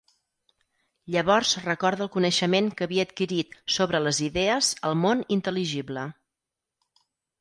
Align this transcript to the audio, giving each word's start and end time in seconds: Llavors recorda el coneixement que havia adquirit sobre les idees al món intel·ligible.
Llavors 1.15 1.51
recorda 1.65 2.03
el 2.05 2.09
coneixement 2.15 2.71
que 2.79 2.87
havia 2.87 3.05
adquirit 3.09 3.53
sobre 3.77 4.03
les 4.07 4.23
idees 4.29 4.71
al 4.89 4.97
món 5.03 5.23
intel·ligible. 5.37 6.07